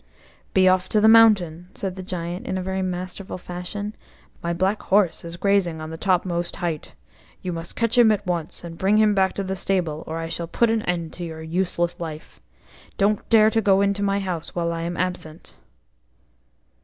E 0.57 0.67
off 0.67 0.89
to 0.89 0.99
the 0.99 1.07
mountain," 1.07 1.69
said 1.75 1.95
the 1.95 2.01
Giant 2.01 2.47
in 2.47 2.57
a 2.57 2.63
very 2.63 2.81
masterful 2.81 3.37
fashion. 3.37 3.93
"My 4.41 4.51
black 4.51 4.81
horse 4.81 5.23
is 5.23 5.37
grazing 5.37 5.79
on 5.79 5.91
the 5.91 5.95
topmost 5.97 6.55
height. 6.55 6.93
You 7.43 7.53
must 7.53 7.75
catch 7.75 7.99
him 7.99 8.11
at 8.11 8.25
once, 8.25 8.63
and 8.63 8.79
bring 8.79 8.97
him 8.97 9.13
back 9.13 9.33
to 9.33 9.43
the 9.43 9.55
stable, 9.55 10.03
or 10.07 10.17
I 10.17 10.27
shall 10.27 10.47
put 10.47 10.71
an 10.71 10.81
end 10.89 11.13
to 11.13 11.23
your 11.23 11.43
useless 11.43 11.99
life. 11.99 12.41
Don't 12.97 13.29
dare 13.29 13.51
to 13.51 13.61
go 13.61 13.81
into 13.81 14.01
my 14.01 14.19
house 14.19 14.55
while 14.55 14.73
I 14.73 14.81
am 14.81 14.97
absent." 14.97 15.53